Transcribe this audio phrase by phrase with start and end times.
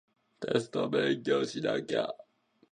[0.39, 2.11] テスト勉強しなきゃ